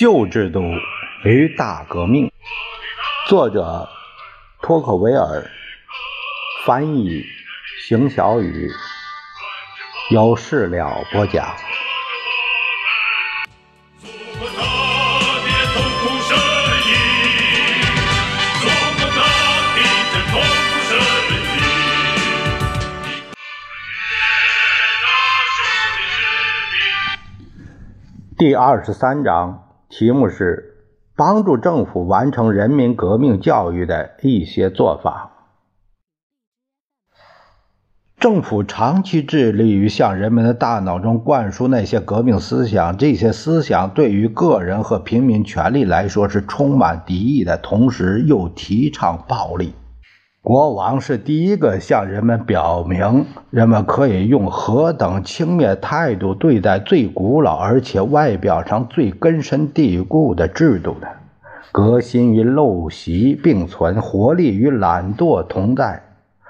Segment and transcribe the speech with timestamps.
[0.00, 0.62] 旧制度
[1.24, 2.32] 与大革命，
[3.28, 3.86] 作者
[4.62, 5.50] 托克维尔，
[6.64, 7.22] 翻译
[7.86, 8.70] 邢小雨，
[10.10, 11.54] 有事了播讲。
[28.38, 29.69] 第二十三章。
[29.90, 30.76] 题目是
[31.16, 35.32] 帮助政府完成人民革命教育的一些做法。
[38.20, 49.74] 政府长期致力于向人们的大脑中灌输那些革命思想，这些思想对于个人和平民权利来说是充满敌意的，同时又提倡暴力。
[50.42, 61.06] 国王是第一个向人们表明，人们可以用何等轻蔑态度对待最古老而且外表上最根深蒂固的制度的。
[61.70, 66.02] 革新与陋习并存，活力与懒惰同在。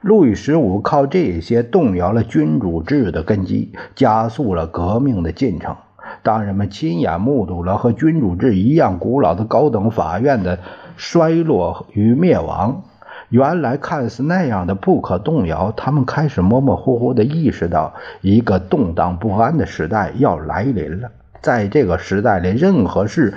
[0.00, 5.74] 路易十五靠这些动摇了君主制的根基，加速了革命的进程。
[6.22, 10.60] 当人们亲眼目睹了和君主制一样古老的高等法院的
[10.96, 12.84] 衰落与灭亡。
[13.32, 21.10] 原来看似那样的不可动摇，他们开始模模糊糊地意识到，一个动荡不安的时代要来临了。
[21.40, 23.32] 在这个时代里，任何事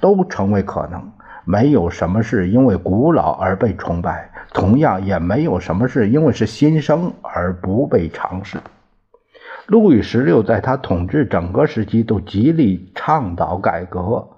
[0.00, 1.10] 都成为可能，
[1.44, 8.58] 没有什么是因为古老而被崇拜，同样也没有什么事因为是新生而不被尝试。
[9.66, 14.28] 路易十六在他统治整个时期都极力倡导改革。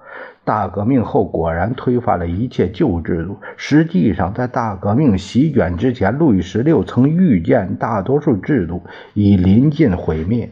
[0.45, 3.39] 大革命后果然推翻了一切旧制度。
[3.57, 8.83] 实际上，在大革命席卷之前，路易十六曾预见大多数制度
[9.15, 10.51] 已临近毁灭。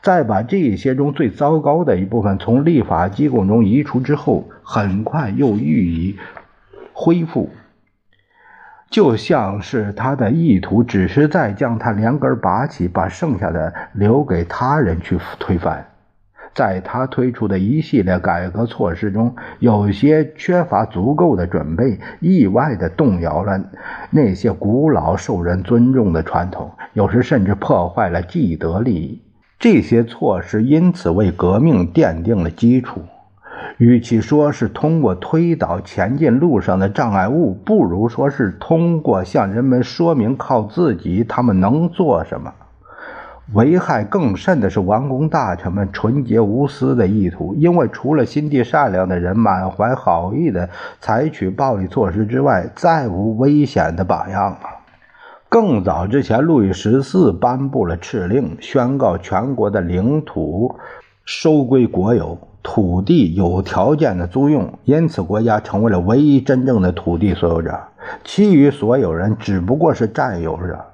[0.00, 6.16] 在把这些中最糟糕的一部分从立法机构中移除之后，很快又予以
[6.92, 7.50] 恢复，
[8.90, 15.84] 就像是他的意图只是在将它连根拔起，把剩下的留给他人去推翻。
[16.58, 23.62] 在他推出的一系列改革措施中，有些缺乏足够的准备，意外地动摇了
[24.10, 29.22] 那些古老受人尊重的传统，有时甚至破坏了既得利益。
[29.60, 33.02] 这些措施因此为革命奠定了基础。
[33.76, 42.52] 与其说是通过推倒前进路上的障碍物，不如说是通过向人们说明靠自己他们能做什么。
[43.54, 50.68] 危害更甚的是，王公大臣们纯洁无私的意图，因为除了心地善良的人满怀好意的
[51.00, 54.58] 采取暴力措施之外，再无危险的榜样了。
[55.48, 60.76] 更早之前，路易十四颁布了敕令，宣告全国的领土
[61.24, 67.80] 收归国有，土地有条件的租用，因此国家成为了唯一真正的土地所有者，
[68.24, 70.84] 其余所有人只不过是占有者。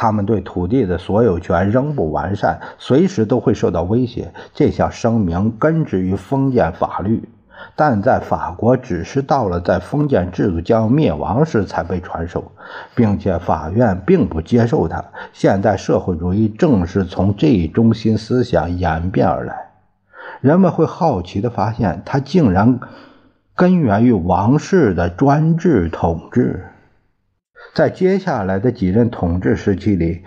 [0.00, 4.32] 他们对土地的所有权仍不完善，随时都会受到威胁。
[4.54, 7.28] 这项声明根植于封建法律，
[7.74, 12.52] 但在法国只是到了在封建制度将灭亡时才被传授，
[12.94, 15.04] 并且法院并不接受它。
[15.32, 19.56] 现代社会主义正是从这一中心思想演变而来。
[20.40, 22.78] 人们会好奇地发现，它竟然
[23.56, 26.67] 根源于王室的专制统治。
[27.74, 30.22] 在接下来的几任统治时期里，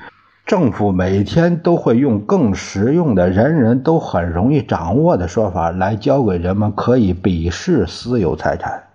[0.46, 8.91] 政府每天都会用更实用的、人人都很容易掌握的说法来教给人们可以鄙视私有财产。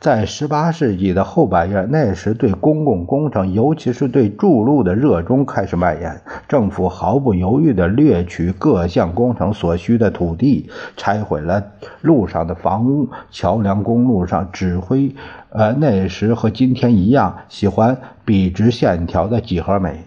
[0.00, 6.20] 在18世纪的后半叶，那时对公共工程，尤其是对筑路的热衷开始蔓延。
[6.46, 15.12] 政府毫不犹豫地掠取各项工程所需的土地，拆毁了路上的房屋、桥梁、公路上指挥。
[15.50, 20.04] 呃，那时和今天一样，喜欢笔直线条的几何美。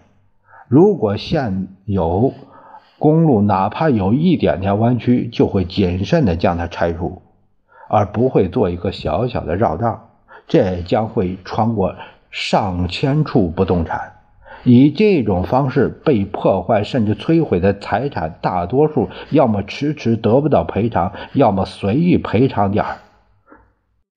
[0.70, 2.34] 如果现有
[2.98, 7.22] 公路哪怕有一点点弯曲，就会谨慎地将它拆除。
[7.94, 10.10] 而不会做一个小小的绕道，
[10.48, 11.94] 这将会穿过
[12.30, 14.14] 上千处不动产。
[14.64, 22.98] 以这种方式被破坏甚至摧毁的财产，大多数要么迟迟得不到赔偿，要么随意赔偿点儿，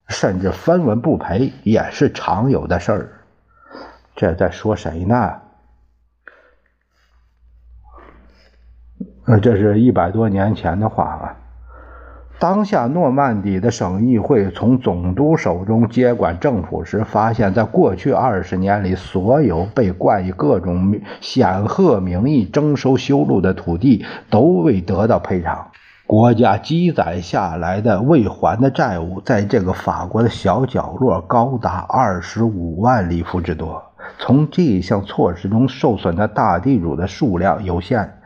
[0.06, 3.10] 甚至分文不赔也是常有的事儿。
[4.14, 5.32] 这在说谁呢？
[9.24, 11.36] 呃，这是一百多年前的话啊。
[12.44, 25.68] 当下，诺曼底的省议会从总督手中接管政府时，发现，在过去二十年里，所有被冠以各种显赫名义征收修路的土地都未得到赔偿。
[26.06, 33.82] 国家积攒下来的未还的债务，在这个法国的小角落高达二十五万里弗之多。
[34.18, 38.18] 从这项措施中受损的大地主的数量有限，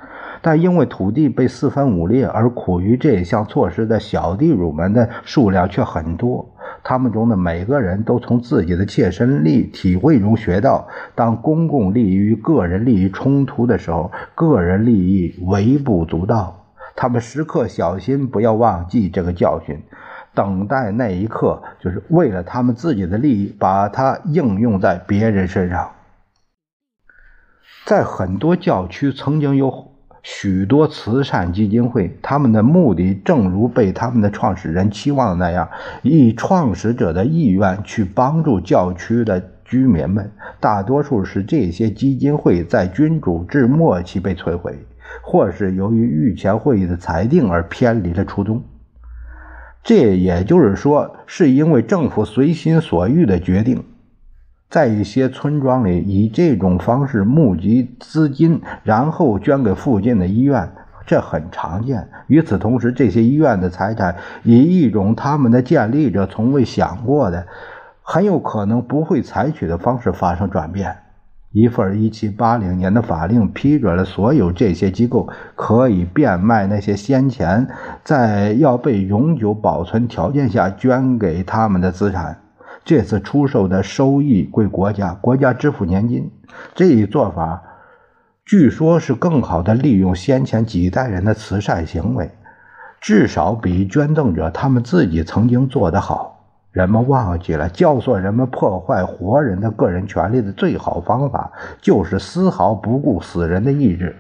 [0.49, 6.49] 但因为土地被四分五裂而苦于这一项措施的小地主们的数量却很多。
[6.83, 16.65] 他们中的每个人都从自己的切身利体会中学到：当公共利益与个人利益冲突的时候，个人利益微不足道。
[16.97, 19.79] 他们时刻小心，不要忘记这个教训，
[20.35, 25.91] 等待那一刻，就是为了他们自己的利益，把它应用在别人身上。
[27.85, 29.93] 在很多教区，曾经有
[30.31, 35.67] 许多慈善基金会，他们的目的正如被他们的创始人期望的那样，
[36.03, 40.31] 以创始者的意愿去帮助教区的居民们。
[40.61, 44.79] 大多数是这些基金会在君主制末期被摧毁。
[45.23, 48.63] 或是由于御前会议的裁定而偏离了初衷，
[49.83, 53.83] 这也就是说，是因为政府随心所欲的决定，
[54.71, 60.71] 在一些村庄里以这种方式募集资金，然后捐给附近的医院，
[61.07, 62.07] 这很常见。
[62.27, 67.47] 与此同时，这些医院的财产以一种他们的建立者从未想过的、
[68.03, 70.95] 很有可能不会采取的方式发生转变。
[71.51, 77.67] 一份1780年的法令批准了所有这些机构可以变卖那些先前
[78.05, 82.37] 在要被永久保存条件下捐给他们的资产。
[82.89, 86.31] 这次出售的收益归国家，国家支付年金。
[86.75, 87.63] 这一做法
[88.47, 92.31] 据说是更好的利用先前几代人的慈善行为，
[92.99, 96.57] 至少比捐赠者他们自己曾经做得好。
[96.73, 101.53] 人们忘记了，教唆人们破坏活人的个人权利的最好方法，
[101.83, 104.17] 就是丝毫不顾死人的意志。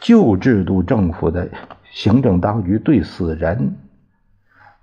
[0.00, 1.46] 旧制度政府的
[1.92, 3.76] 行政当局对死人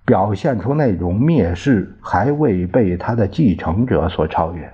[0.06, 4.72] 表现出那种蔑视，还未被他的继承者所超越。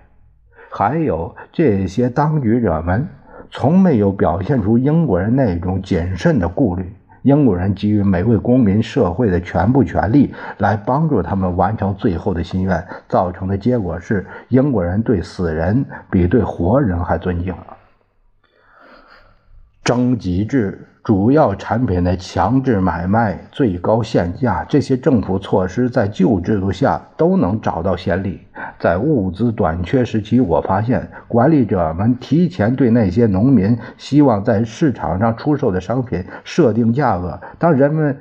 [0.69, 3.07] 还有这些当局者们，
[3.49, 6.93] 从没有表现出英国人那种谨慎的顾虑。
[7.23, 17.77] 英国人给予每位公民社会的全部权利，来帮助他们完成最后的心愿，造成的结果是，英国人对死人比对活人还尊敬了。
[19.83, 20.87] 征集制。
[21.03, 28.39] 主要产品的强制买卖、最高限价，这些政府措施在旧制度下都能找到先例。
[28.77, 37.39] 在物资短缺时期，我发现管理者们提前对那些农民希望在市场上出售的商品设定价格。
[37.57, 38.15] 当人们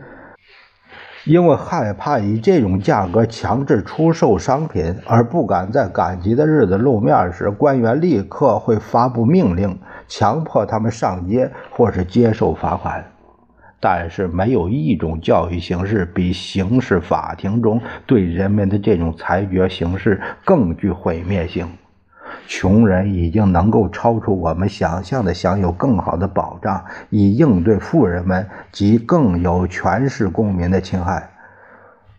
[1.26, 9.78] 因为害怕以这种价格强制出售商品而不敢在赶集的日子露面时，官员立刻会发布命令。
[10.10, 13.02] 强迫他们上街，或是接受罚款，
[13.78, 21.66] 但是没有一种教育形式比刑事法庭中对人们的这种裁决形式更具毁灭性。
[22.46, 31.29] 穷人已经能够超出我们想象的享有更好的保障，以应对富人们及更有权势公民的侵害。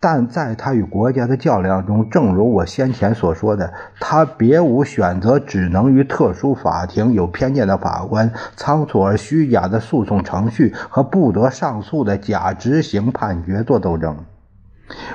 [0.04, 14.16] 但在他与国家的较量中，正如我先前所说的，他别无选择，只能与特殊法庭、有偏见的法官、仓促而虚假的诉讼程序和不得上诉的假执行判决做斗争。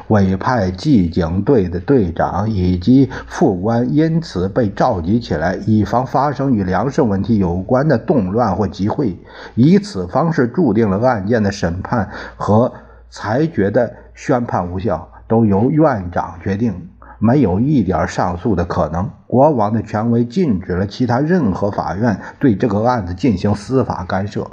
[0.08, 9.20] 委派纪警队的队长以及副官因此被召集起来，以防发生与粮食问题有关的动乱或集会。
[9.56, 12.72] 以此方式注定了案件的审判和
[13.10, 13.94] 裁决的。
[14.18, 19.08] 宣判无效，都由院长决定，没有一点上诉的可能。
[19.28, 24.50] 国王的权威禁止了其他任何法院对这个案子进行司法干涉。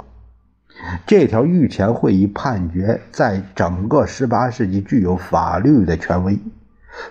[1.07, 6.37] 这条御前会议判决在整个十八世纪具有法律的权威。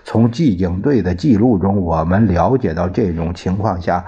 [0.05, 4.05] 从纪警队的记录中，我们了解到这种情况下。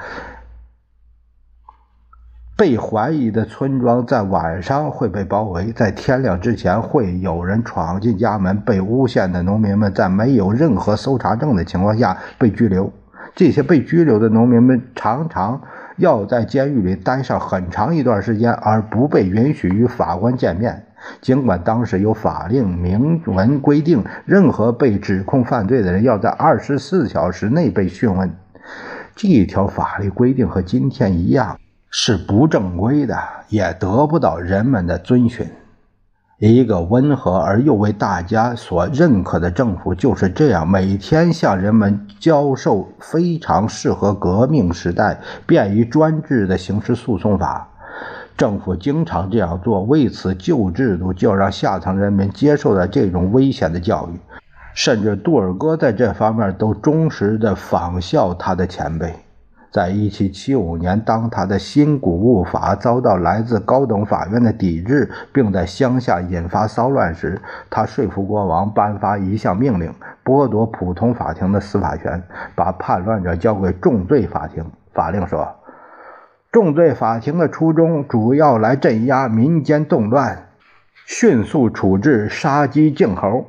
[2.57, 8.59] 被怀疑的村庄在晚上会被包围，在天亮之前会有人闯进家门。
[8.61, 12.91] 被诬陷的农民们在没有任何搜查证的情况下被拘留。
[13.35, 15.61] 这些被拘留的农民们常常
[15.97, 20.83] 要在监狱里待上很长一段时间，而不被允许与法官见面。
[21.21, 28.31] 尽管当时有法令明文规定，任何被指控犯罪的人要在二十四小时内被讯问，
[29.15, 31.59] 这一条法律规定和今天一样。
[31.89, 33.17] 是不正规的，
[33.49, 35.47] 也得不到人们的遵循。
[36.39, 47.67] 一个温和而又为大家所认可的政府就是这样，每天向人们教授非常适合革命时代、便于专制的刑事诉讼法。
[48.37, 54.19] 政府经常这样做，为此旧制度就让下层人民接受了这种危险的教育，
[54.75, 59.11] 甚至杜尔哥在这方面都忠实地仿效他的前辈。
[59.69, 69.93] 在一七七五年，当他的新谷物法遭到来自高等法院的抵制，并在乡下引发骚乱时，他说服国王颁发一项命令，
[70.23, 72.23] 剥夺普通法庭的司法权，
[72.55, 74.65] 把叛乱者交给重罪法庭。
[74.93, 75.55] 法令说，
[76.51, 80.47] 重罪法庭的初衷主要来镇压民间动乱，
[81.05, 83.45] 迅速处置杀鸡儆猴。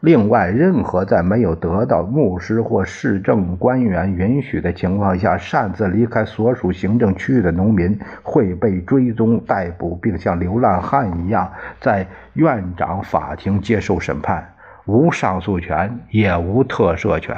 [0.00, 11.52] 另外，任何在没有得到牧师或市政官员允许的情况下擅自离开所属行政区域的农民，会被追踪逮捕，并像流浪汉一样
[11.82, 14.54] 在院长法庭接受审判，
[14.86, 17.36] 无上诉权，也无特赦权。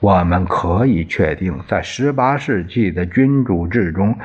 [0.00, 4.16] 我们可以确定，在18世纪的君主制中，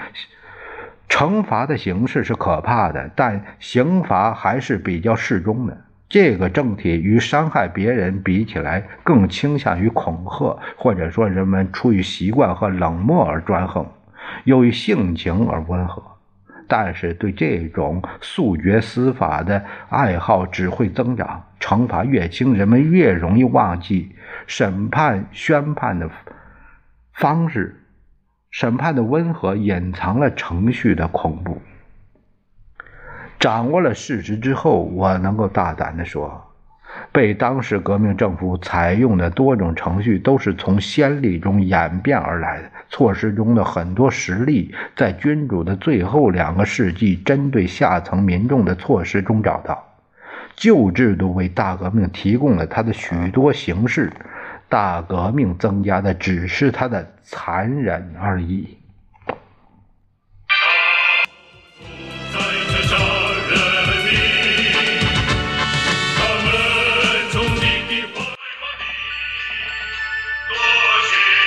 [1.08, 5.77] 惩罚的形式是可怕的，但刑罚还是比较适中的。
[6.13, 13.84] 这个政体与伤害别人比起来，更倾向于恐吓，或者说人们出于习惯和冷漠而专横，
[14.43, 16.03] 由于性情而温和。
[16.67, 21.46] 但是对这种速决司法的爱好只会增长。
[21.60, 24.15] 惩罚越轻，人们越容易忘记
[24.46, 26.08] 审判宣判的
[27.13, 27.75] 方式。
[28.51, 31.60] 审判的温和隐藏了程序的恐怖。
[33.43, 36.41] 掌握了事实之后，我能够大胆地说，
[37.12, 42.71] 被当时革命政府采用的多种程序都是从先例中演变而来的。
[42.89, 49.83] 措施中的很多实例，在君主的最后两个世纪针对下层民众的措施中找到。
[50.55, 54.09] 旧制度为大革命提供了它的许多形式，
[54.69, 58.77] 大革命增加的只是它的残忍而已。